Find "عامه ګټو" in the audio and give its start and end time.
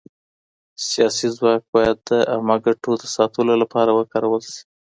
2.31-2.91